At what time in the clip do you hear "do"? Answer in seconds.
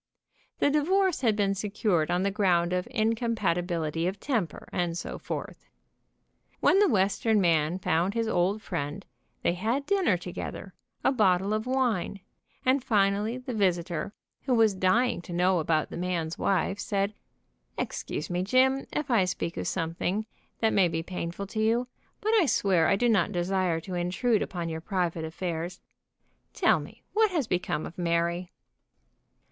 22.95-23.07